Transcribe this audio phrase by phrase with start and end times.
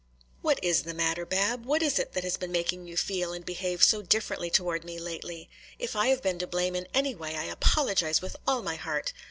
[0.41, 1.63] "What is the matter, Bab?
[1.63, 4.97] What is it that has been making you feel and behave so differently toward me
[4.97, 5.47] lately?
[5.77, 9.13] If I have been to blame in any way I apologize with all my heart.